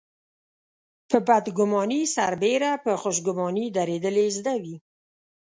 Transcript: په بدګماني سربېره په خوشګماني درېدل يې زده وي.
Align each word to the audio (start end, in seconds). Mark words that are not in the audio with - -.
په 1.09 1.17
بدګماني 1.27 2.01
سربېره 2.15 2.71
په 2.83 2.91
خوشګماني 3.01 3.65
درېدل 3.77 4.15
يې 4.23 4.27
زده 4.37 4.53
وي. 4.63 4.77